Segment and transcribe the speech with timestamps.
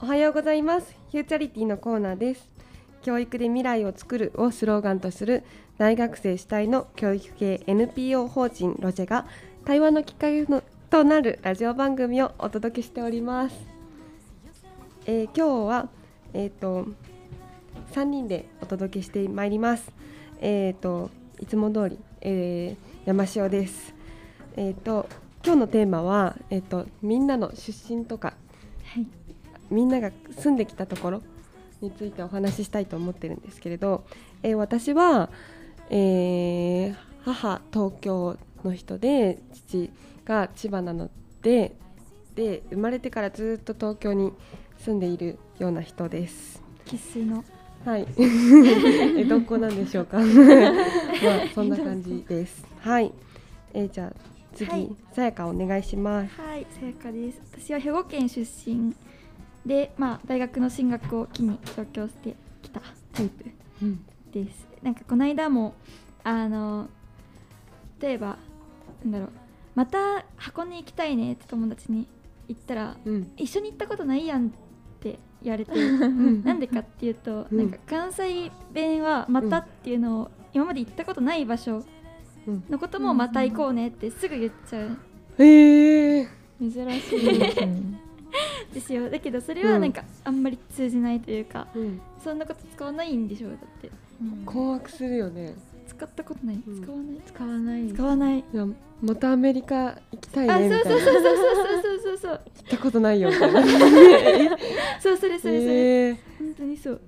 [0.00, 0.96] おはようございます。
[1.10, 2.48] フューチャリティのコーナーです。
[3.02, 5.44] 教育で未来を作るをスローガンとする
[5.78, 9.26] 大学生主体の教育系 NPO 法人ロジェが
[9.64, 13.56] 対話のきっかけのとなるラジオ番組をお届けしております、
[15.06, 15.88] えー今日は
[16.34, 16.86] えっ、と
[17.92, 19.90] 3人でお届けしてまいります。
[20.40, 21.10] えっ、と
[21.40, 23.94] いつも通り、えー山塩です。
[24.56, 25.08] えっ、と
[25.44, 28.34] 今日のテーマはえっ、とみんなの出身とか
[28.84, 29.06] はい
[29.70, 31.22] みんなが住んできたところ
[31.80, 34.04] についてお話ししたいと思ってるんですけれど、
[34.42, 35.30] えー私は、
[35.90, 39.90] えー母東京の人で父
[40.24, 41.10] が千葉なの
[41.42, 41.76] で
[42.34, 44.32] で生まれてからずっと東京に
[44.78, 46.62] 住んでいるような人です。
[46.86, 47.44] 生粋の
[47.84, 48.06] はい。
[49.18, 50.18] えどこなんでしょうか。
[50.22, 50.24] まあ
[51.54, 52.64] そんな感じです。
[52.80, 53.12] はい。
[53.74, 56.40] えーじゃあ次、はいさやかお願いします。
[56.40, 58.94] はいさやかです私は兵庫県出身
[59.66, 62.80] でまあ大学の進学を機に上京してきた
[63.12, 63.44] タイプ
[63.82, 64.04] うん。
[64.32, 65.74] ですなんかこの間も
[66.24, 66.88] あの
[68.00, 68.38] 例えば
[69.04, 69.30] なんだろう
[69.74, 72.06] また箱根行きたいねって友達に
[72.48, 73.30] 言ったらうん。
[73.36, 74.50] 一緒に行ったことないやんっ
[75.00, 81.84] て言われて んなんでかっていうと、うんなんか関西弁は「また」っていうのを今まで行ったことない場所うん。
[82.70, 84.96] のことも「また行こうね」ってすぐ言っちゃう。
[85.38, 86.28] ええ
[86.60, 87.38] 珍しい。
[87.38, 87.66] ですね。
[87.66, 87.98] ん
[88.72, 89.08] ですよ。
[89.08, 92.00] だけどそれはなんかあんまり通じないというか、うん。
[92.22, 93.90] そんなこと使わないんでしょうだって。
[94.44, 95.54] 困惑するよね。
[95.86, 96.82] 使ったことない、うん。
[96.82, 97.20] 使わない。
[97.24, 97.88] 使わない。
[97.88, 98.38] 使わない。
[98.38, 98.66] いや
[99.00, 102.18] またアメリカ行きたいあねみたいなそうそうそうそうそうそう。
[102.18, 103.30] そう行ったことないよ。
[103.30, 103.62] みたいな
[105.00, 106.16] そうそれそれそれ、えー。
[106.38, 107.00] 本当にそう。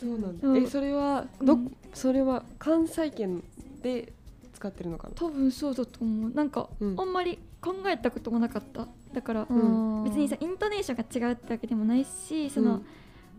[0.00, 0.48] そうなんだ。
[0.48, 0.52] う。
[0.52, 1.76] んえそれはど、うん。
[1.92, 3.42] それは関西圏
[3.82, 4.12] で
[4.60, 5.14] 使ってるのかな？
[5.14, 6.30] 多分そうだと思う。
[6.32, 7.00] なんか、うん。
[7.00, 8.86] あんまり考えたこともなかった。
[9.14, 10.04] だから、ん。
[10.04, 12.84] 別にさイントネーションが違うってわけでもないしその、うん。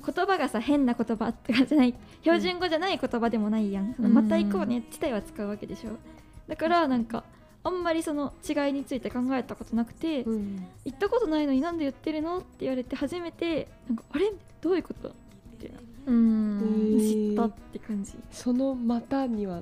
[0.04, 4.16] 言葉がさ変な言葉とかじゃない標準語じゃない言葉でもないやん、そのうん。
[4.16, 5.92] また行こうね自体は使うわけでしょ。
[6.48, 7.24] だからなんか
[7.64, 10.66] あんまりその違いについて考えたことなくて、うん。
[10.86, 14.34] 行ったことないのになんで言ってるのって言われて初めてなんかあれ？
[14.60, 15.10] どういうこと？
[15.10, 15.12] っ
[15.60, 15.72] て
[16.08, 16.60] うへん。
[16.98, 18.14] ー知ったって感じ。
[18.32, 19.62] その「また」には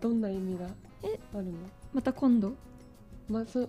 [0.00, 0.66] どんな意味が？
[1.06, 1.52] えあるの？
[1.92, 2.52] また今度？
[3.28, 3.68] まそ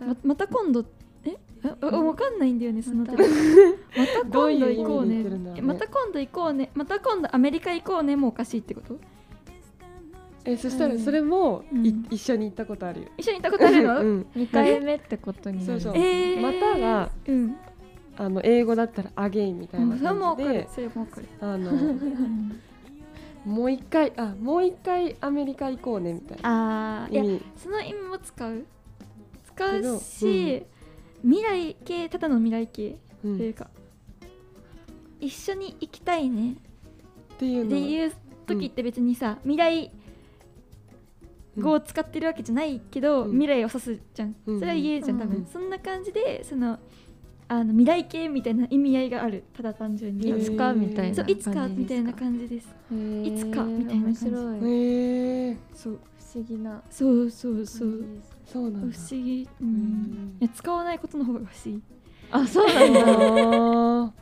[0.00, 0.84] ままた今度？
[1.24, 1.36] え？
[1.64, 3.12] あわかんないんだよねそのまた。
[3.12, 5.24] またどう今度行こうね。
[5.62, 6.70] また今度行こうね。
[6.74, 8.16] また今度アメリカ行こうね。
[8.16, 8.98] もおかしいってこと？
[10.44, 11.00] えそしたらうん。
[11.00, 11.62] それも、
[12.10, 15.64] 一緒に行ったことあるよ、一緒に行ったことあるの、うん、二回目ってことに。
[15.64, 15.96] そうそう。
[15.96, 17.56] えー、またがうん。
[18.14, 20.68] あの英語だったら「アゲイン」みたいなそれもわ感じでかる。
[20.74, 21.26] それもわかる。
[21.40, 21.70] あの
[23.44, 27.04] もう一回あもう一回アメリカ行こうねみたいな。
[27.04, 28.64] あーいやその意味も使う。
[29.54, 30.64] 使けどうし、
[31.22, 33.68] 未来系ただの未来系う、というんか、
[35.20, 36.56] 一緒に行きたいね。
[37.34, 38.12] っていうのはっていう
[38.46, 39.90] 時って別にさ、未来
[41.58, 43.32] 語を使ってるわけじゃないけど、うん。
[43.32, 44.58] 未来を指すじゃん、うん。
[44.58, 46.78] それは言えるじゃん多分、うんそんな感じでその
[47.48, 49.44] あの未来系みたいな意味合いがある。
[49.54, 52.66] ただ単純に、いつかみたいなそういつかみたいなじ感じです。
[52.66, 54.30] いつかみたいな感じ。
[54.30, 56.82] 面そう不思議な。
[56.90, 58.04] そうそう感そう。
[58.46, 61.82] そうなんだ不思議、ううんん、いや使わないことの方が不思議
[62.30, 64.12] あ、そうなんだ。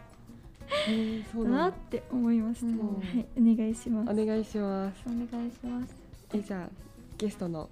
[1.33, 2.79] そうだなって思いました、うん。
[2.79, 2.85] は
[3.21, 4.11] いお願いします。
[4.11, 5.03] お願いします。
[5.07, 5.97] お願いします。
[6.33, 6.71] えじゃあ
[7.19, 7.69] ゲストの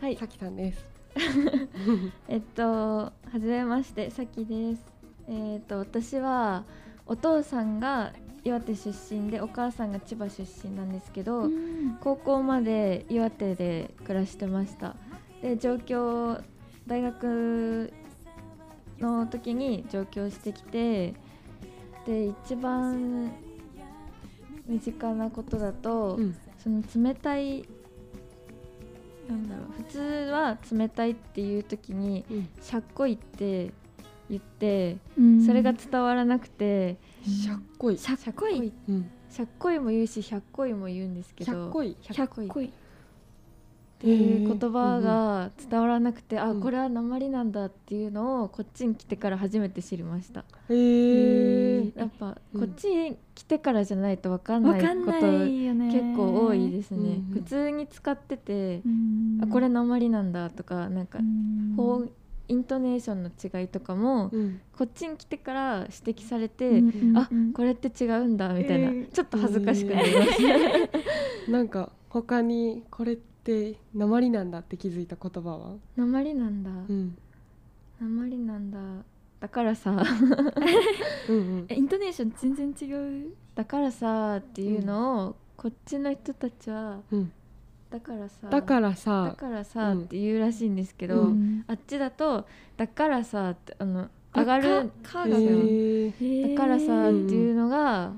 [0.00, 0.16] はい。
[0.16, 0.99] さきさんです
[2.28, 4.82] えっと、はじめまして、さきです。
[5.28, 6.64] えっと、私は
[7.06, 8.12] お父さんが
[8.44, 14.96] 岩手出身で、お母さんが千葉出身なんですけど、うん高校まで岩手で暮らしてました。
[15.42, 16.40] で、上京、
[16.86, 17.92] 大学
[18.98, 21.14] の時に上京してきて、
[22.06, 23.32] で、一番
[24.66, 27.64] 身近なことだと、うんその冷たい
[29.30, 29.82] なんだろう。
[29.82, 29.98] 普通
[30.32, 32.48] は冷たいっていう時にうん。
[32.60, 33.72] しゃっこいって
[34.28, 35.44] 言ってうん。
[35.46, 39.10] それが伝わらなくてしゃっこいしゃっこいうん。
[39.30, 42.72] しゃっこいも言うしひゃっこいも言うんですけどひゃっこいひゃっこい
[44.00, 46.42] っていう言葉が伝わらなくて、うん。
[46.42, 52.60] あこれは鉛なんだっていうのをこっちに来てから初めて知りました、へえやっぱうん。
[52.60, 62.02] こっちに来てからじゃないと分かんないこと結構多いですね、普通に使ってて、うんあこれ鉛なんだとかなんかうん方
[62.48, 64.60] イントネーションの違いとかも、うん。
[64.76, 70.36] こっちに来てから指摘されて、うんあうんこれって違うんだみたいな、うんちょっと恥ずかしくなりまし
[71.46, 75.76] た、 なんか他にこれって鉛なんだって気づいた言葉は？
[75.96, 77.16] 鉛なんだ、うん。
[78.00, 78.78] 鉛なんだ。
[79.40, 80.02] だからさ。
[81.28, 81.66] うんうん。
[81.68, 82.92] えイントネーション全然違
[83.26, 83.32] う。
[83.54, 87.32] だからさっていうのを、こっちの人たちはうん。
[87.90, 88.48] だからさ。
[88.48, 90.02] だからださからさうん。
[90.02, 91.64] って言うらしいんですけど、うん。
[91.66, 92.46] あっちだと
[92.76, 96.54] だからさってあの上がるかへがだー。
[96.54, 98.12] だからさっていうのが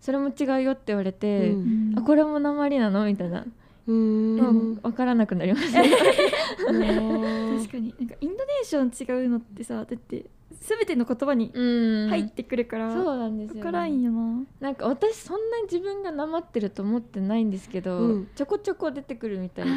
[0.00, 1.94] それも違うよって言われて、うん。
[1.96, 3.06] あこれも鉛なの？
[3.06, 3.46] みたいな、
[3.86, 7.94] うーんもう分からなくなりました、 確かに。
[7.98, 12.08] なんかインドネーション違うのってさだって全ての言葉にうん。
[12.08, 14.44] 入ってくるから、そうなんですよ、分からんよな。
[14.60, 18.28] なんか私そんなに自分がなまってると思ってないんですけど、うん。
[18.34, 19.72] ちょこちょこ出てくるみたいで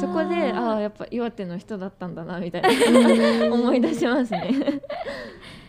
[0.00, 3.52] そこでああやっぱ岩手の人だったんだなみたいなうん。
[3.52, 4.50] 思い出しますね。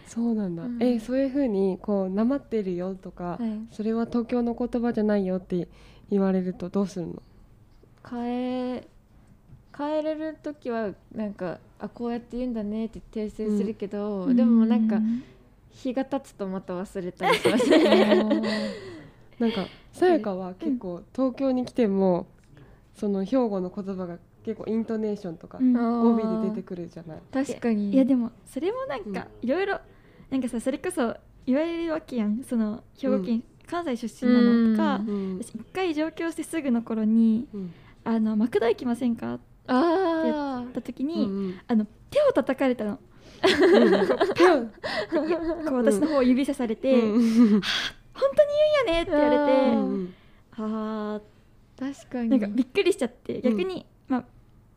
[0.07, 0.81] そうなんだ、うん。
[0.81, 5.67] えそういう風にこうなまってるよとか、はい、それは東京の言葉じゃないよって
[6.09, 7.21] 言われるとどうするの？
[8.11, 8.87] 変え
[9.77, 14.99] 変えれる時はなんかあこうやって言うんだねって訂正するけど、でもなんか
[15.69, 18.41] 日が経つとまた忘れたりしますね。
[19.39, 22.27] なんかさやかは結構東京に来ても
[22.95, 25.73] その兵庫の言葉が結構イントネーションとかうん。
[25.73, 27.19] 語尾で出てくるじゃない。
[27.31, 27.93] 確かに。
[27.93, 29.79] いやでもそれもなんかいろいろ
[30.29, 31.15] なんかさそれこそ
[31.45, 32.43] 言われるわけやん。
[32.43, 35.39] その兵庫県、関西出身なのとかうん。
[35.41, 37.73] 私一回上京してすぐの頃にうん
[38.03, 41.59] 「あのマクド行きませんか?」ってあ言った時うに、ん。
[41.67, 42.99] あの手を叩かれたの。
[43.39, 43.47] こ
[45.71, 47.61] う私の方を指さされて「うん本当に
[48.85, 50.13] 言うんやね」って言われて、うん
[50.57, 51.21] あ
[51.79, 52.27] 確かに。
[52.27, 54.25] ーなんかびっくりしちゃってん逆に、まあ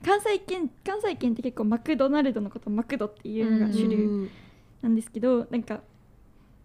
[0.05, 4.29] 関西圏関西圏って結構マクドナルドのことをマクドっていうのが主流
[4.81, 5.81] なんですけど、なんか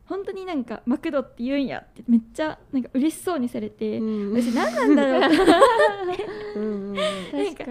[0.07, 4.41] 本当になんかマクドって言うんやってめっちゃなんか嬉しそうにされて、うん。
[4.41, 6.25] 私何なんだろうって
[6.55, 6.93] うんうん。
[6.93, 7.65] なんか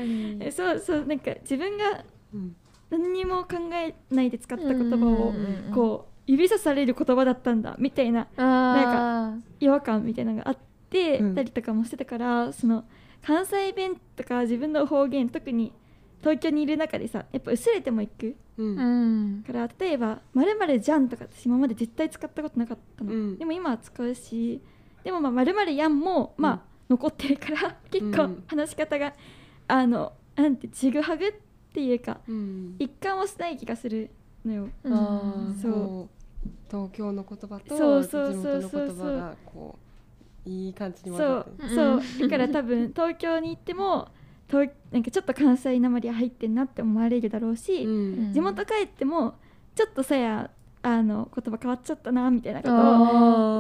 [0.53, 2.05] そうそうなんか自分が
[2.35, 2.57] うん
[2.91, 10.59] 何にも考えないで使った言葉をうんうんうんこう指さされる言葉だったんだみたいなあ違和感みたいなのがあっ
[10.91, 11.35] てうん。
[11.35, 12.85] たりとかもしてたから、その
[13.23, 15.73] 関西弁とか自分の方言特に
[16.21, 18.37] 東京にいる中でさやっぱ薄れてもいく。
[18.57, 19.45] うん。
[19.47, 23.39] から例えば「まるじゃん」とか私今まで絶対使ったことなかったの、うん。
[23.39, 24.61] でも今は使うし
[25.05, 28.45] でもまあ「まるやん」もまあ、うん残ってるから 結構うん。
[28.47, 29.13] 話し方が、
[29.67, 31.35] あのなんてちぐはぐっ
[31.73, 32.77] ていうかうん。
[32.79, 34.09] 一貫はしない気がする
[34.45, 34.69] のよ。
[34.85, 34.93] うん。
[34.95, 36.49] あーそう。
[36.71, 38.83] 東京の言葉とそう地そうそう元そう。
[38.83, 39.79] の言葉がこ
[40.47, 41.69] ういい感じに混そうざってる。
[41.75, 42.29] そう。
[42.29, 44.09] だから多分東京に行っても
[44.49, 48.33] 東なんかちょっと関西なまり入ってんなって思われるだろうし、うん。
[48.33, 49.35] 地元帰っても
[49.75, 50.51] ちょっとさや
[50.83, 52.77] あの言葉変わっちゃったなみたいなことを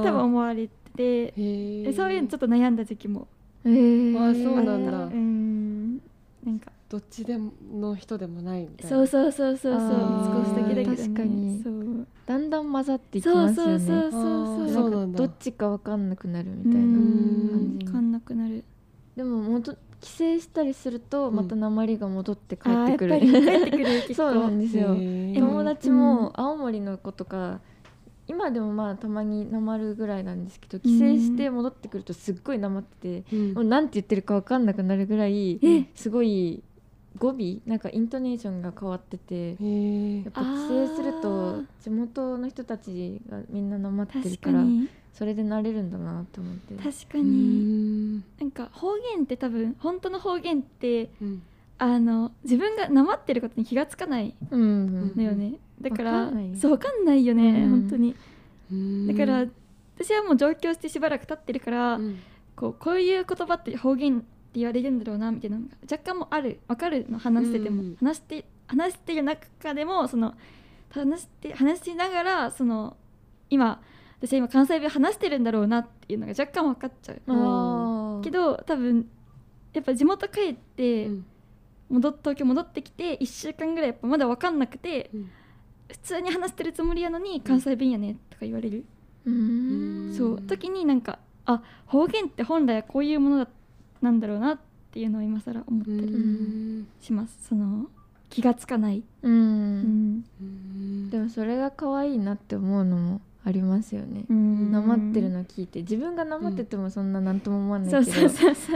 [0.05, 3.29] 多分思われててそういうのちょっと悩んだ時期も
[3.65, 4.31] えー。
[4.31, 4.93] あそうなんだ。
[4.93, 5.97] うん。
[6.44, 6.71] なんか。
[6.88, 8.97] どっちでもの人でもないみたいな。
[8.97, 9.83] そうそうそうそうそう。
[9.83, 10.97] あ少しだけだけどね。
[10.97, 11.61] 確かに。
[11.65, 12.06] そう。
[12.27, 13.79] だんだん混ざっていきそうますよね。
[13.81, 14.87] そうそうそうそそう。
[14.87, 15.19] うなんだ。
[15.19, 17.49] どっちかわかんなくなるみたいなうん。
[17.50, 17.85] 感じ。
[17.85, 18.65] に分かんなくなる。
[19.17, 21.37] でも戻帰省したりするとうん。
[21.37, 24.97] また鉛が戻って帰ってくる、り帰ってくる 結そうなんですよ。
[25.35, 27.61] 友達も青森の子とか
[28.29, 33.55] 今でもまあたまになまるぐらいなんですけど帰省して戻ってくるとすっごいなまってて、うん。
[33.55, 35.85] もうなんて言ってるかわかんなくなるぐらいえ。
[35.95, 36.63] すごい
[37.19, 39.57] 語尾なんかイントネーションが変わっててや
[40.31, 46.75] っぱ帰省すると地元の人たちがみんななまってる確かからにそれで慣れるんだなって思って。
[46.75, 48.25] 確かうにん。
[48.38, 51.42] なんか方言って多分本当の方言ってうん。
[51.78, 57.70] あの自分がなまってることに気がつかないうんうんのよね、だからそうわかんないよね、うん。
[57.70, 58.14] 本当に。
[58.73, 59.06] うん。
[59.06, 59.46] だから
[59.99, 62.18] 私はもう上京してしばらく経ってるから、うん。
[62.54, 66.61] こうこういう言葉って方言って言われるんだろうなみたいなのが若干もある。
[66.66, 67.96] わかるの話してても、うん。
[67.96, 70.35] 話して話してる中でもその
[70.90, 72.96] 話して話しながらその
[73.50, 73.82] 今
[74.20, 78.23] 私は今関西弁話してるんだろうなっていうのが若干分かっちゃう。
[78.23, 79.08] けど多分
[79.73, 81.26] やっぱ地元帰ってうん。
[81.88, 85.30] 戻っ東京戻ってきて1週間ぐらいやっぱまだ分かんなくてうん。
[85.88, 88.85] 普通に話してるつもりやのに関西弁やねとか言われる、
[89.25, 90.12] うーん。
[90.12, 90.42] そう。
[90.42, 93.49] 時になんかあ方言って本来はこういうものだ
[94.02, 94.58] なんだろうなっ
[94.90, 96.88] ていうのを今更思ったうりん。
[97.00, 97.87] します、その
[98.30, 100.25] 気がつかない、うん。
[101.08, 104.25] でもそれが可愛いなって思うのもありますよね。
[104.29, 104.73] うん。
[104.73, 105.83] なまってるの聞いて。
[105.83, 108.29] 自分がなまっててもそんな何とも思わないけど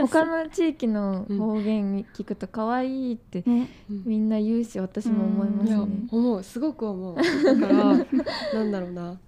[0.07, 3.43] 他の地域の方言聞くと可愛いって
[3.89, 6.07] みんな言うし私も思いますね。
[6.09, 6.41] 思う。
[6.41, 7.15] すごく思う。
[7.17, 7.83] だから
[8.55, 9.19] なんだろうな。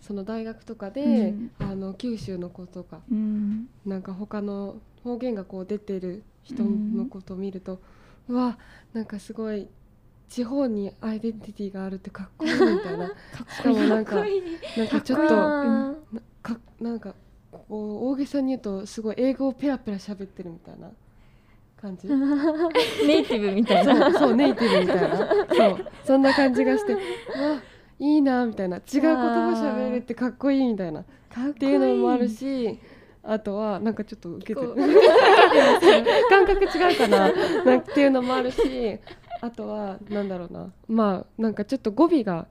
[0.00, 1.50] その大学とかで、うん。
[1.60, 3.68] あの九州の子とかうん。
[3.86, 7.80] なんか他の方言がこう出てる人のことを見ると、
[8.28, 8.58] うわ
[8.94, 9.68] なんかすごい
[10.32, 13.12] 地方にアイデンティティがあるってかっこいいみたいな。
[13.54, 15.26] しかもなんかなんかちょっと
[16.42, 17.14] かなんか
[17.50, 20.90] こう大げさに言うとすごい英語をペラペラ喋ってるみたいな
[21.76, 22.08] 感じ。
[22.08, 22.16] ー
[23.06, 24.10] ネイティブみたいな。
[24.10, 25.16] そうそうネイティブみたいな。
[25.18, 26.94] そうそんな感じがして
[27.36, 27.62] あ
[27.98, 28.78] いいなみたいな。
[28.78, 31.02] 違う言葉喋れるってかっこいいみたいな。
[31.02, 31.04] っ
[31.58, 32.78] ていうのもあるし
[33.22, 34.74] あとはなんかちょっと受けてる。
[36.30, 37.30] 感覚違うかな。
[37.64, 38.98] なんていうのもあるし
[39.42, 40.72] あとはなんだろうな。
[40.88, 42.46] まあなんかちょっと語尾が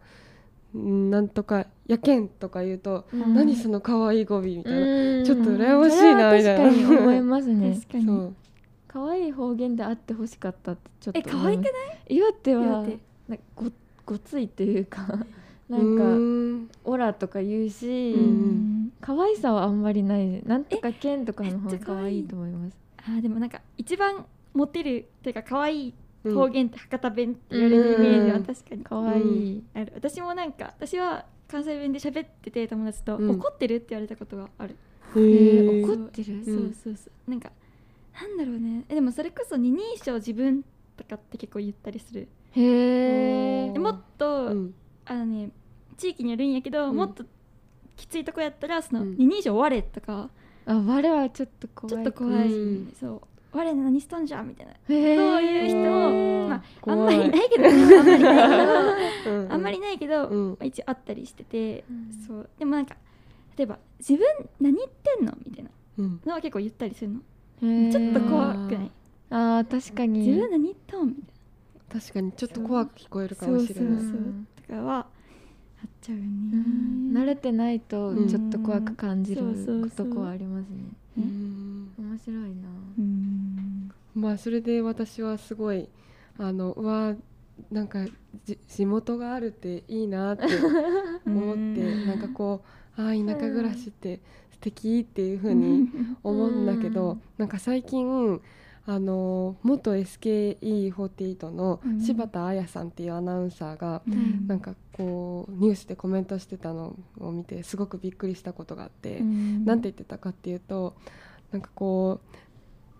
[0.78, 3.34] んなんとか「やけん」とか言うと「うん。
[3.34, 5.24] 何その可愛い語尾」みたいな、うん。
[5.26, 7.80] ちょっと羨ましいなみたいなそれは確かに思いますね。
[7.90, 8.34] 確かに。
[8.90, 11.70] 可愛い方言であってほしかったってちょっとえ可愛くな
[12.10, 12.16] い？
[12.16, 13.00] 岩手は岩手。
[13.30, 13.66] なんかご
[14.06, 15.08] ごついっていうか
[15.70, 16.68] なうん。
[16.68, 18.92] かオラとか言うし、うん。
[19.00, 20.44] 可愛さはあんまりない。
[20.46, 22.78] なんとか剣とかの方がめっちゃ可愛いと思います。
[22.98, 29.92] あーでもなんか一番モテるっていうか可愛いうん方言って博多弁って言われるイメージは確かに可愛い、ある。
[29.96, 33.30] 私もなんか私は関西弁で喋ってて友達と、うん。
[33.32, 34.76] 怒ってるって言われたことがある、
[35.16, 37.30] へえー怒ってる、そうそうそう。
[37.30, 37.52] なんか
[38.14, 38.86] なんだろうね。
[38.90, 40.64] えでもそれこそ二人称自分
[40.98, 42.28] とかって結構言ったりする。
[42.52, 44.74] へえでもっと、うん。
[45.06, 45.52] あのね
[45.98, 46.96] 地域によるんやけど、うん。
[46.96, 47.26] もっと
[47.96, 49.16] きついとこやったらそのうん。
[49.18, 50.30] 二人称我とか、
[50.66, 52.06] あ我はちょっと怖い。
[52.06, 52.94] ちょっと怖い、うん。
[53.00, 53.22] そう
[53.54, 54.42] 我何しとんじゃ？
[54.42, 54.74] んみたいな。
[54.88, 59.24] そういう人もまああんまりいないけどあんまりいない。
[59.24, 60.50] けどうんあんまりないけど、うん。
[60.52, 62.26] まあ一応あったりしてて、うん。
[62.28, 62.50] そう。
[62.58, 62.96] でもなんか
[63.58, 64.26] 例えば自分
[64.60, 65.34] 何言ってんの？
[65.46, 65.70] みたいな。
[66.00, 66.22] うん。
[66.26, 67.20] のは結構言ったりするの、
[67.92, 68.92] ちょっと怖くない？
[69.32, 70.20] あー確かに。
[70.20, 71.08] 自分何言ったん？
[71.08, 71.20] みた
[71.98, 74.00] い確かにちょっと怖く聞こえるかなもしれない。
[74.00, 74.34] そうそう
[74.66, 75.02] とかはあ
[75.86, 77.14] っちゃうよね、うん。
[77.14, 79.42] 慣れてないとうんちょっと怖く感じる
[79.96, 80.78] とこはありますね。
[81.18, 81.92] うん。
[82.00, 82.46] 面白いな。
[82.98, 83.11] うん
[84.14, 85.90] まあそれで私はすごい
[86.38, 87.16] あのうわ
[87.70, 88.06] なんか
[88.46, 90.44] じ地元があるっていいなって
[91.26, 92.08] 思って うん。
[92.08, 92.64] なんかこ
[92.98, 94.20] うああ田舎暮らしって
[94.52, 95.90] 素敵っていう風に
[96.24, 97.22] 思うんだけうどん。
[97.38, 98.42] なんか最近
[98.88, 102.00] あの元 SKE48 のうん。
[102.02, 104.48] 柴田彩さんっていうアナウンサーがうん。
[104.48, 109.20] なんかこうニュースでコメントしてたのを見てすごくびっくりしたことがあって。
[109.20, 109.66] うん。
[109.66, 110.96] なんて言ってたかっていうと
[111.52, 112.36] なんかこう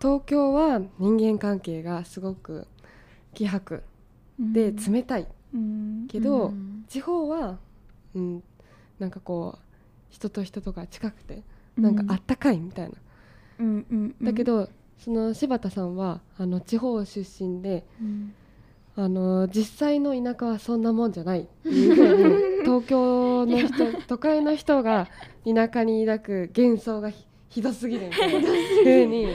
[0.02, 2.66] 東京は人間関係がすごく
[3.34, 3.84] 希薄
[4.36, 5.28] で冷たい。
[5.54, 6.08] うん。
[6.08, 6.84] けど、うん。
[6.88, 7.58] 地方は、
[8.16, 8.42] うん、
[8.98, 9.62] なんかこう
[10.10, 11.44] 人と人とが近くて
[11.78, 12.94] なんかあったかいみたいな、
[13.60, 14.68] うんだけど
[14.98, 18.34] その柴田さんはあの地方出身でうん。
[18.94, 25.08] あの実際の田舎はそんなもんじゃないっていうふうに 東京の人都会の人が
[25.46, 28.40] 田舎に抱く幻想がひひどすぎるみたいな
[28.84, 29.28] ふうに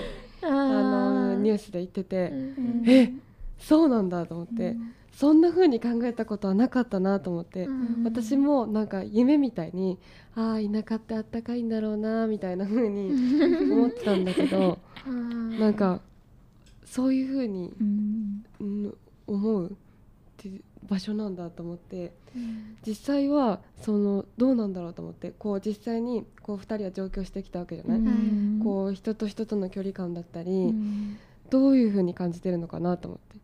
[0.48, 2.84] あのニュースで言ってて、うん。
[2.88, 3.13] え
[3.58, 4.94] そうなんだと思って、うん。
[5.12, 8.04] そんな風に考えたことはなかったなと思って、うん。
[8.04, 9.98] 私もなんか夢みたいに
[10.36, 13.12] ああ田舎ってあったかいんだろうなみたいな風に
[13.72, 14.80] 思ってたんだけど
[15.60, 16.01] なんか
[16.86, 18.46] そういう風に、うん。
[18.60, 19.74] うん、思うっ
[20.38, 20.51] て
[20.88, 22.77] 場所なんだと思ってうん。
[22.86, 28.08] 実際はそのどうなんだろうと思ってこう実際にこう2人は上京してきたわけじゃない、うん
[28.64, 31.18] こう人と人との距離感だったり、うん。
[31.50, 33.40] どういう風に感じてるのかなと思って。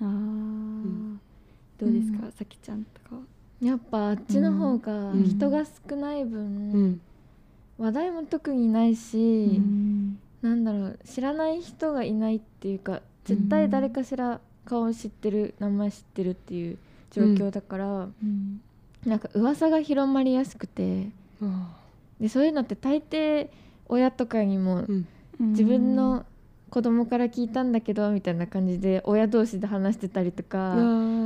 [0.00, 0.08] あー。
[0.08, 1.20] ん。
[1.78, 2.32] どうですか、うん。
[2.32, 3.22] さきちゃんとかは？
[3.60, 5.24] やっぱあっちの方がうん。
[5.24, 7.00] 人が少ない分、うん。
[7.78, 10.18] 話題も特にないし、うん。
[10.42, 16.78] なんだろう知らない人がいないっていうか絶対誰かしら顔知ってる名前知ってるっていう
[17.10, 18.60] 状況だから、うん。
[19.06, 21.08] なんか噂が広まりやすくて
[21.42, 21.76] あ
[22.18, 23.48] でそういうのって大抵
[23.88, 24.86] 親とかにも
[25.38, 26.24] 自分の
[26.70, 30.74] 子供から聞いたんだけどみたいな感じで親同士で話してたりとか。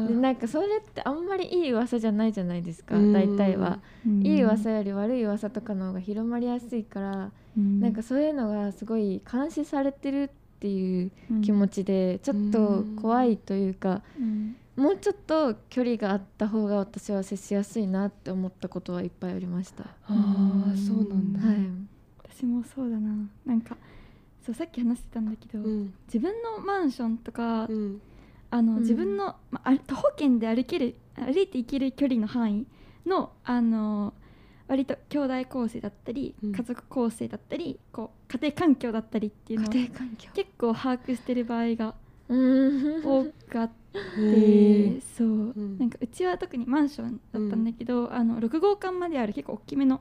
[0.08, 3.12] でなんかそれってあんまりいい噂じゃないじゃないですかうん。
[3.12, 4.22] 大体は、うん。
[4.22, 7.80] いい噂より悪い噂とかの方が広まりやすいから、うん。
[7.80, 10.28] なんかそういうのがすごい監視されてるっ
[10.60, 11.10] ていう
[11.42, 14.56] 気持ちでちょっと怖いというか、うん。
[14.76, 19.84] もうちょっと距離があった方が私は接しやすいなって思ったことはいっぱいありました。
[20.06, 21.56] ああそうなんだ、はい、
[22.38, 23.28] 私もそうだな。
[23.44, 23.76] なんか
[24.46, 25.92] そうさっき話してたんだけど、うん。
[26.06, 28.00] 自分のマンションとか、うん。
[28.50, 28.80] あのうん。
[28.80, 32.66] 自分の、まあ、あ徒歩圏で歩ける歩いて行ける距離の範囲
[33.06, 34.14] のあの
[34.68, 36.52] 割と兄弟構成だったり、うん。
[36.52, 40.30] 家族構成だったりこう家庭環境だったりっていうのを家庭環境。
[40.34, 41.94] 結構把握してる場合が
[42.28, 43.02] うん。
[43.04, 44.94] 多かっへー。
[44.94, 45.76] てそう、ん。
[45.78, 50.00] なんかうちは特にマンションだったんだけど、あの6号館まである結構大きめの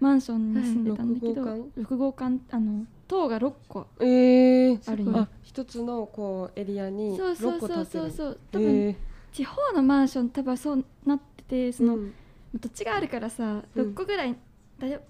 [0.00, 1.60] マンションに住んでたんだけど、はい。
[1.78, 7.84] 6号館あの塔が6個えー、あるんよあ一つのこうエリアにそうそう6個そう。
[7.84, 8.96] そうそう多分、え
[9.32, 12.14] 地方のマンション多分そうなっててそーの、うん
[12.58, 13.90] 土地があるからさうん。
[13.92, 14.34] 6個ぐらい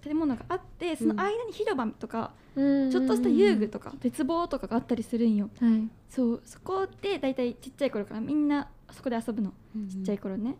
[0.03, 5.49] 建物があってその間に広場とか、ちょちょっとした遊具とか鉄棒とかがあったりするんよ。
[5.61, 5.89] はい。
[6.09, 9.53] そうそこで大体ちっちゃい頃からみんなそこで遊ぶの。
[9.89, 10.57] ちっちゃい頃ね、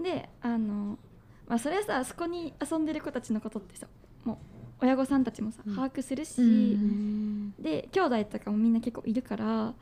[0.00, 0.96] であの
[1.48, 3.86] まあそれはさそこに遊んでる子たちのことってさ
[4.24, 4.36] もう
[4.80, 5.74] 親御さんたちもさうん。
[5.76, 9.74] 把握するし、うんうんで兄弟とかもみんな結構いるから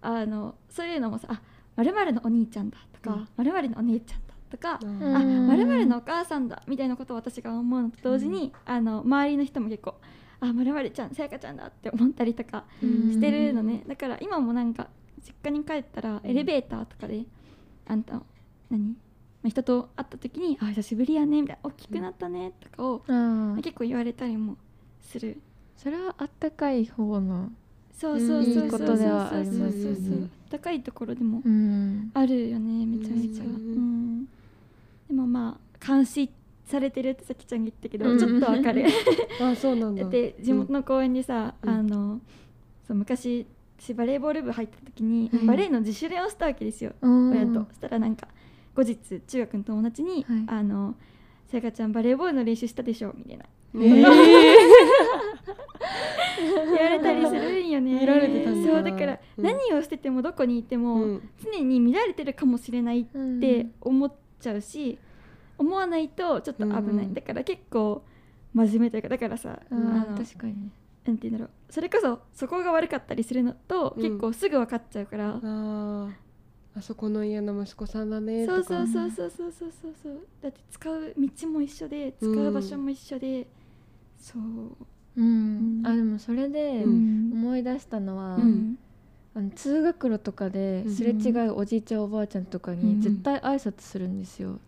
[0.00, 1.40] あのそういうのもさ「あ
[1.76, 5.16] まるのお兄ちゃんだ」とか「まるのお姉ちゃんだ」とか「うん。
[5.16, 9.94] あうんまるのお母さんだ」みたいなことを私が思うのと同時に、あの周りの人も結構
[10.40, 13.12] 「あまるちゃんさやかちゃんだ」って思ったりとかうん。
[13.12, 14.88] してるのね、だから今もなんか
[15.20, 17.24] 実家に帰ったらエレベーターとかで
[17.86, 18.22] 「あんた
[18.70, 19.07] 何?」まあ
[19.44, 23.56] 人と会った時に「あ久しぶりやね」みたいな「大きくなったね」とかをあー。
[23.62, 24.56] 結構言われたりも
[25.00, 25.38] する。
[25.76, 27.52] それはあったかい方の
[27.92, 30.28] そうそうそうそういいことではありますそうそうそうね。
[30.50, 32.10] 高いところでもうん。
[32.14, 33.50] あるよねめちゃめちゃ、うん。
[33.50, 34.24] うん。
[35.06, 36.30] でもまあ監視
[36.66, 38.18] されてるってさきちゃんが言ったけど、うん。
[38.18, 38.84] ちょっとわかる。
[39.40, 40.02] あそうなんだ。
[40.04, 41.70] だって地元の公園でさ、うん。
[41.70, 42.20] あの
[42.86, 43.46] そう昔
[43.78, 47.30] 私バレーボール部入った時に、はいバレーの自主練をしたわけですよ、うん。
[47.30, 47.64] 親と。
[47.68, 48.26] そしたらなんか
[48.78, 50.44] 後日中学の友達に「はい。
[50.46, 50.94] あの
[51.48, 53.44] さやかちゃんバレーボールの練習したでしょ」みたいな。
[53.74, 54.04] えー。
[56.38, 58.00] 言われたりするんよね。
[58.00, 59.44] 見られてたそうだから、うん。
[59.44, 61.28] 何をしててもどこにいても、うん。
[61.42, 63.40] 常に見られてるかもしれないっうん。
[63.40, 64.98] て思っちゃうし、
[65.58, 67.14] 思わないとちょっと危ない、うん。
[67.14, 68.04] だから結構
[68.54, 70.70] 真面目というかだからさ、ああのー確かに。
[71.04, 71.72] なんて言うんだろう。
[71.72, 74.02] それこそそこが悪かったりするのと、うん。
[74.02, 75.40] 結構すぐ分かっちゃうから、
[76.78, 79.72] あそこの家の息子さんだねとかそうそうそうそうそうそう。
[79.82, 83.46] そうそうだって使う道も一緒で使う場所も一緒で、
[84.18, 84.42] そう、
[85.16, 85.82] うん。
[85.84, 87.30] あでもそれでうん。
[87.32, 88.78] 思い出したのは、うん。
[89.34, 92.78] あの通学路とかですれ違うおじいちゃんおばあちゃんとかうん。
[92.78, 94.58] に絶対挨拶するんですよ、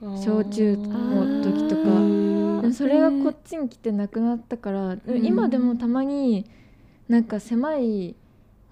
[0.00, 1.82] 小中の時とか。
[2.00, 5.00] うんでもそれがこっちに来てなくなったから、ん。
[5.22, 6.46] 今でもたまに
[7.08, 8.16] なんか狭い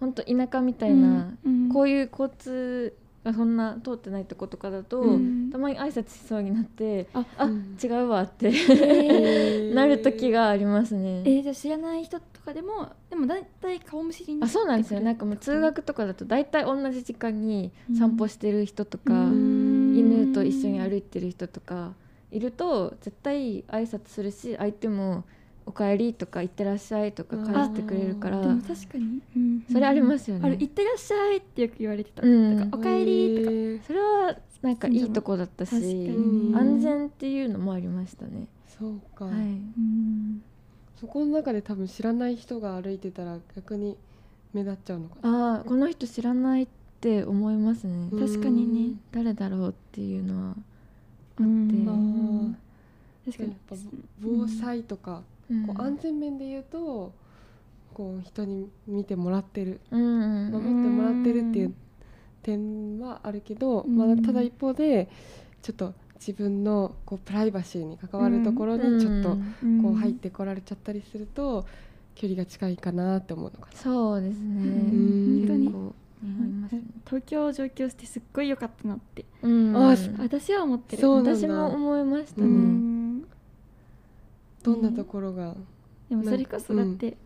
[0.00, 5.50] ほんと田舎みたいな、うんこういう交通がそんな通ってないとことかだと、うん。
[5.50, 7.76] たまに挨拶しそうになってああ、うん。
[7.82, 11.22] 違うわってえ なる時がありますね。
[11.24, 15.00] ー、えーじゃあ知らない人とかでもでも大体顔見知りにあそうなんですよ。
[15.00, 21.94] なんかもう通学とかだと大体同じ時間に散歩してる人とか、犬と一緒に歩いてる人とか
[22.30, 25.24] いると絶対挨拶するし相手も
[25.66, 29.64] 「おかえり」とか「いってらっしゃい」とか返してくれるからでも確かに、うん。
[29.70, 30.46] それありますよね。
[30.46, 32.68] あれ行ってらっしゃいってよく言われてた、うん。
[32.72, 35.74] おかえりとか、それはなんかいいとこだったし
[36.55, 38.46] 安全っていうのもありましたね。
[38.79, 39.35] そうか、はい。
[39.35, 40.42] うん。
[40.96, 43.96] そこの中で多分知らない人が歩いてたら逆に
[44.53, 45.57] 目立っちゃうのかな。
[45.57, 46.68] ああこの人知らないっ
[47.00, 48.09] て思いますね。
[48.12, 48.18] うん。
[48.29, 48.96] 確かにね。
[49.12, 50.57] 誰だろうっていうのは
[51.38, 51.70] うん。
[51.88, 53.77] あー確かにやっぱ
[54.22, 55.66] 防災とか、うん。
[55.66, 57.12] こう安全面で言うと
[57.92, 59.80] こう人に見てもらってる。
[59.90, 61.74] 守ってもらってるっていう
[62.42, 63.96] 点はあるけど、うん。
[63.96, 65.09] まあ、ただ一方で
[65.62, 69.83] ちょっと自分のこうプライバシーに関わるところにちょっとうん。
[69.83, 71.66] こう入ってこられちゃったりすると
[72.14, 73.76] 距離が近いかなって思うのかな。
[73.76, 74.62] そうですね。
[74.90, 75.94] 本当に。
[76.24, 76.83] 思いますね。
[77.07, 79.24] 東京上京してすっごい良かったなって。
[79.42, 79.76] うん。
[79.76, 81.02] あ私は思ってる。
[81.02, 81.37] そうなんだ。
[81.37, 82.93] 私も思いましたうね。
[84.72, 85.55] んどんなところが、
[86.09, 87.16] でもそれこそだって、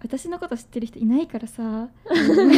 [0.00, 1.88] 私のこと知ってる人いないからさ。
[2.06, 2.54] そんな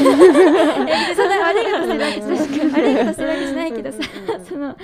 [1.40, 3.98] 悪いことしてるわけじゃない悪いことしてるわけじゃないけどさ。
[4.44, 4.76] その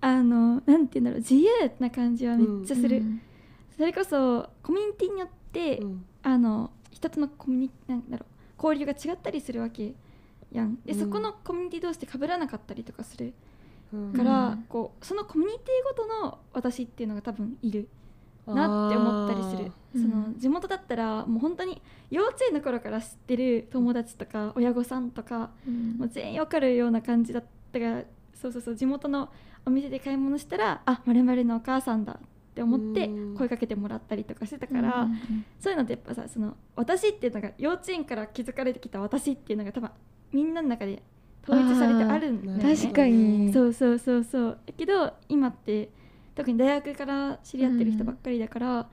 [0.00, 3.20] あのなんて言うんだろう自由な感じはめっちゃする、うん。
[3.74, 6.04] それこそコミュニティによって、うん。
[6.22, 9.94] あの一つのコミュニなんだろう交流が違ったりするわけ
[10.52, 10.76] やん。
[10.84, 10.98] で、うん。
[10.98, 13.32] そこのコミュニティ同士で被らなかったりとかする
[13.94, 14.64] うんから、うん。
[14.68, 17.88] こうそのコミュニティごとの私っていうのが多分いる
[18.46, 19.72] なって思ったりする。
[19.94, 20.38] そのうん。
[20.38, 21.80] 地元だったらもう本当に
[22.10, 25.96] 幼稚園の頃から知ってる友達とか親御さんとかうん。
[25.98, 28.02] もう全員わかるような感じだったから
[28.34, 29.30] そうそうそう地元の
[29.64, 32.16] お店で買い物したらあまるまるのお母さんだっ
[32.54, 33.36] て思ってうん。
[33.36, 39.90] 声かけてもらったりとかしてたから、うんそういうのってやっぱさその私っていうのが幼稚園から気づかれてきた私っていうのが多分
[40.32, 41.02] みんなの中で
[41.48, 42.76] 統一されてあるんだよね。
[42.76, 43.52] 確かに。
[43.52, 44.58] そうそうそうそう。
[44.66, 45.90] だけど今って
[46.34, 48.88] 特に大学から知り合ってる人ばっかりだから、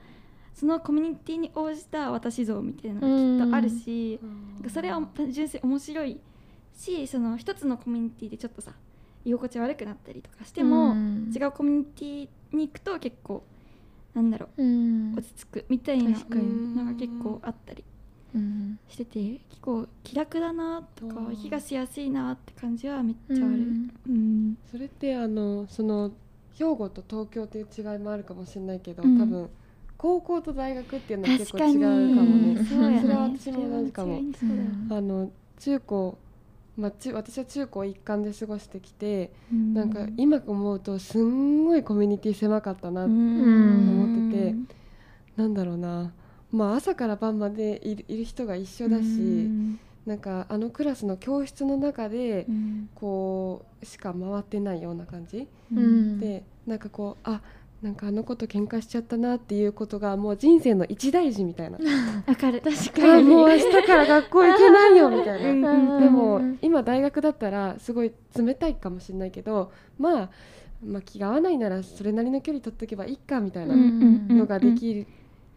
[0.54, 4.20] そのコミュニティに応じた私像みたいなのがきっとあるし、
[4.54, 5.00] なんかそれは
[5.30, 6.20] 純粋に面白い
[6.74, 8.72] しその一つのコミュニティでちょっとさ
[9.24, 13.42] 居心地悪くなったりとかしても、うん違うコミュニティに行くと結構
[14.14, 15.14] なんだろううん。
[15.16, 17.84] 落ち着くみたいなのが結構あったり
[18.34, 18.78] うん。
[18.88, 21.32] してて結構気楽だなとかうん。
[21.32, 23.48] 息がしやすいなって感じはめっちゃある。
[23.48, 23.90] うん。
[24.08, 24.58] うん。
[24.70, 26.12] それってあのその
[26.58, 29.18] 兵庫と東京という違いもあるかもしれないけど、うん。
[29.18, 29.50] 多分
[29.96, 32.58] 高校と大学っていうのは結構違うかもね。
[32.58, 34.20] うんそねそれは私も同じかも。
[34.90, 36.18] あの中高
[36.74, 39.74] まあ、中私は中高一貫で過ごしてきて、うん。
[39.74, 44.54] なんか今思うとすんごいコミュニティ狭かったな、うん思ってて
[45.36, 46.12] なんだろうな、
[46.50, 49.08] まあ、朝から晩までいるいる人が一緒だし、う
[49.48, 52.88] んなんかあのクラスの教室の中でうん。
[52.94, 56.20] こうしか回ってないような感じ、うん。
[56.20, 57.40] でなんかこうあ
[57.82, 61.78] なんかあの子と喧嘩しちゃったなっていうことがもう人生の一大事みたいな。
[62.26, 62.60] わかる。
[62.60, 65.72] 確あもう明日から学校行けないよみたいな。
[65.72, 70.30] うんでも今大学だったらすごい冷たいかもしれないけど、まあ、
[70.84, 75.06] まあ気が合わないならそれなりの距離取っとけばいいかみたいなうんのができ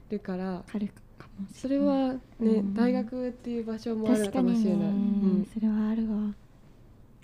[0.10, 0.46] るから。
[0.46, 1.05] わかるかもし
[1.54, 2.74] それはね、うん。
[2.74, 4.90] 大学っていう場所もある確かもしれない。
[4.90, 5.42] うん。
[5.42, 6.34] ねそれはあるわ。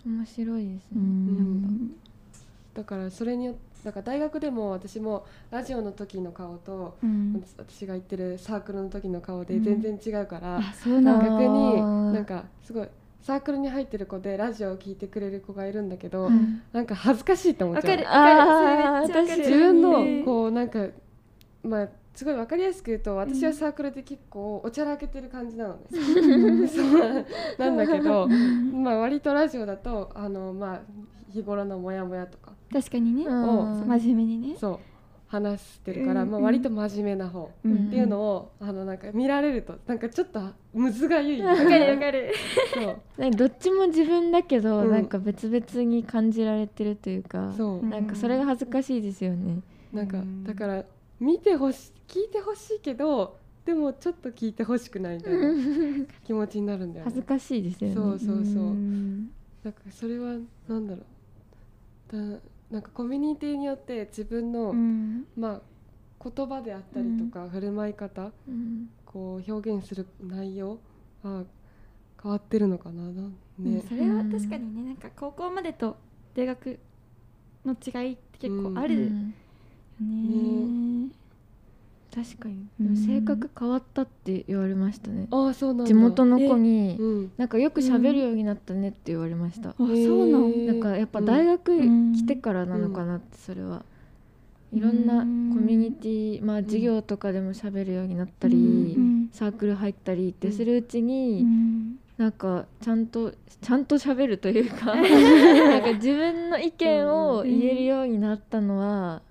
[0.06, 1.92] 面白いですうねん
[2.74, 7.44] だからそれによだから大学でも私もラジオの時の顔と、うん。
[7.58, 9.64] 私が行ってるサークルの時の顔でうん。
[9.64, 11.76] 全然違うから、うなんだ逆に
[12.14, 12.88] なんかすごい
[13.24, 16.62] サークルに入ってる子でラジオを聞いてくれる子がいるんだけど、うん。
[16.74, 17.98] なんか恥ずかしいって思っちゃう。
[19.38, 20.88] 自分のうんこうなんか
[21.64, 27.26] まあすごいわかりやすく言うと私はサークルで結構おちゃらけてる感じなのね、 そう
[27.58, 28.28] なんだけど、
[28.74, 30.82] まあ割とラジオだとあのまあ
[31.32, 33.24] 日頃のモヤモヤとか確かにね。
[33.26, 33.46] うん。
[33.80, 34.56] そう真面目にね。
[34.58, 34.80] そう
[35.28, 40.42] 話してるから、うんまあ割と真面目な方、うんっていうのをあのなんか見られるとなんかちょっと
[40.74, 41.42] むずがゆい。
[41.42, 42.34] わかるわかる。
[42.74, 43.32] そう。
[43.32, 44.92] どっちも自分だけど、うん。
[44.92, 47.86] なんか別々に感じられてるというかそう。
[47.86, 49.62] なんかそれが恥ずかしいですよね。
[49.94, 50.44] なんかうん。
[50.44, 50.84] だから
[51.22, 55.54] 見てほし聞いてほしいけどでもちょっと聞いてほしくないみたいな
[56.26, 57.12] 気持ちになるんだよね。
[57.12, 57.96] 恥ずかしいですよね。
[57.96, 58.64] そうそうそう。
[58.64, 59.32] うん。
[59.64, 61.04] なんかそれはなんだろ
[62.12, 62.34] う。
[62.34, 62.40] だ
[62.72, 65.28] なんかコミュニティによって自分の、うん。
[65.38, 65.62] まあ
[66.28, 68.90] 言葉であったりとか、振る舞い方うん。
[69.06, 70.80] こう表現する内容
[71.22, 71.44] は
[72.22, 73.04] 変わってるのかな
[73.60, 75.98] ねそれは確かにねなんか高校までと
[76.34, 76.80] 大学
[77.66, 79.10] の違いって結構あるよ
[80.02, 80.34] ね。
[80.34, 80.68] う
[81.08, 81.12] ん
[82.14, 82.98] 確かに、うん。
[82.98, 85.28] 性格変わったって言われましたね。
[85.32, 85.86] ああそうなんだ。
[85.86, 89.70] 地元の子にうんなんかよく喋るようになったねって言われました。
[89.70, 93.86] あそうなんなんかやっぱ大学うん来てからなのかなってそれは。
[94.74, 99.30] いろんなコミュニティまあ授業とかでも喋るようになったり、うん。
[99.32, 101.96] サークル入ったりってするうちに、うん。
[102.18, 109.22] なんかちゃんとちゃんと喋るというか なんか自分の意見を言えるようになったのは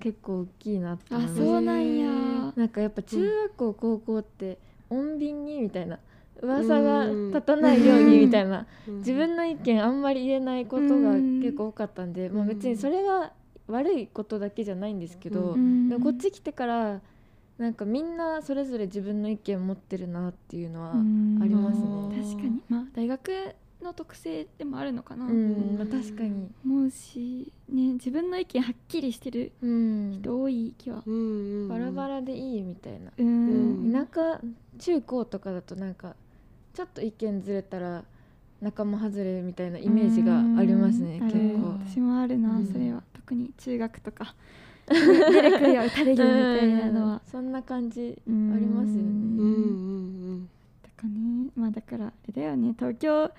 [0.00, 2.52] 結構大きいなってあそうなんや。
[2.56, 4.58] なんかやっぱ中学校高校って
[4.90, 5.98] 穏便にみたいな。
[6.40, 8.66] 噂が立たないようにみたいな。
[8.86, 8.98] うん。
[8.98, 13.32] 自分の意見あんまり言えないことが結構多かったんで、まあ、別にそれが
[13.66, 15.88] 悪いことだけじゃないんですけど、うん。
[15.88, 17.00] でもこっち来てから
[17.58, 21.38] なんかみんなそれぞれ自分の意見持ってるなっていうのは、うん。
[21.40, 22.22] ありますね。
[22.22, 22.62] 確かに。
[22.68, 23.32] まあ大学
[23.82, 31.68] の特性でもあるのかな、うんまあ、確かに、思うしね自分の意見はっきりしてるうん、人多い気はうんうんうん。
[31.68, 33.92] バラバラでいいみたいな、うん。
[33.92, 34.40] 田舎
[34.78, 36.16] 中高とかだとなんか
[36.74, 38.04] ちょっと意見ずれたら
[38.60, 41.30] 仲間外れみたいなイメージがありますねうん。
[41.30, 41.68] 結構。
[41.94, 42.66] 私もあるな、うん。
[42.66, 43.02] それは。
[43.12, 44.34] 特に中学とか。
[44.88, 44.94] 出
[45.42, 47.22] てくるよ打たれるみたいなのは。
[47.30, 48.58] そんな感じあうん。
[48.60, 49.00] りますよね。
[49.00, 49.10] うん
[49.42, 50.48] うん
[50.82, 51.50] だからね。
[51.54, 52.74] まあだからあれだよね。
[52.76, 53.30] 東京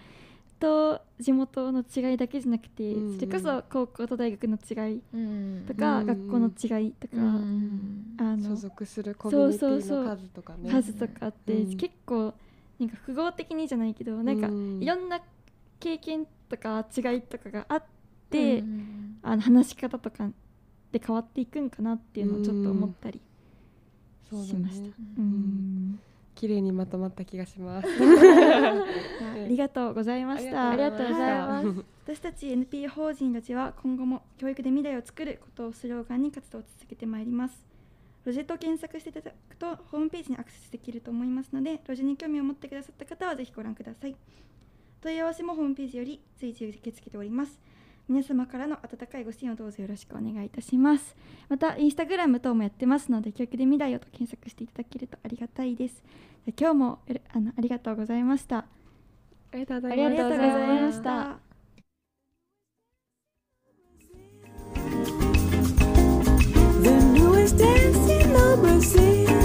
[0.60, 3.12] と地元の違いだけじゃなくて、うん。
[3.12, 5.66] うんそれこそ高校と大学の違いうん。
[5.68, 6.06] とか、うん。
[6.06, 8.16] 学校の違いとか、うん。
[8.20, 10.70] あうん所の属するコミュニテそうそうそうィの数とかね。
[10.72, 11.78] 数とかあって、うん。
[11.78, 12.34] 結構
[12.80, 15.22] なんか複合的にじゃないけどなんかうんいろんな
[15.80, 17.84] 経験とか違いとかがあっ
[18.30, 19.20] て、うん。
[19.22, 20.30] あの話し方とか
[20.92, 23.20] で変わっていくんかなっていうのをちょっと思ったり
[24.30, 24.82] しました。
[24.82, 26.00] ねうん
[26.40, 27.88] 綺麗にまとまった気がします。
[28.00, 30.70] ありがとうございました。
[30.70, 31.68] ありがとうございます。
[31.68, 37.66] は私たち NPO 法人たちは今後も教育で未来を作ることをスローガンに活動を続けてまいります。
[38.24, 44.16] ロジェと検索していただくとホームページにアクセスできると思いますのでロジェに興味を持ってくださった方はぜひご覧ください。
[45.02, 47.60] 問い合わせもホームページより随時受け付けております
[48.10, 51.16] 皆様からの温かいご支援をどうぞよろしくお願いいたします。
[51.48, 56.04] またインスタグラム等もやってますので曲育で未来をと検索していただけるとありがたいです。
[56.60, 57.00] 今日も
[57.32, 58.66] あのありがとうございました。
[59.52, 61.40] ありがとうございました
[67.60, 69.40] 「dance in the Brazil」